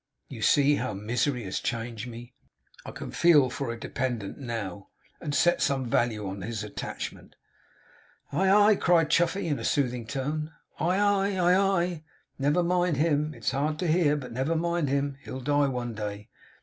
[0.29, 2.33] 'You see how misery has changed me.
[2.87, 4.87] I can feel for a dependant NOW,
[5.21, 7.35] and set some value on his attachment.'
[8.31, 10.53] 'Aye, aye!' cried Chuffey in a soothing tone.
[10.79, 12.03] 'Aye, aye, aye!
[12.39, 13.35] Never mind him.
[13.35, 15.17] It's hard to hear, but never mind him.
[15.23, 16.29] He'll die one day.